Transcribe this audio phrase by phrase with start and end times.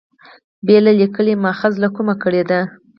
[0.65, 2.61] بېله لیکلي مأخذه له کومه کړي دي.